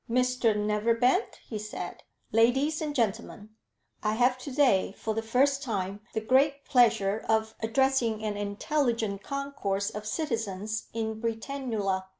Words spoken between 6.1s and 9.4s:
the great pleasure of addressing an intelligent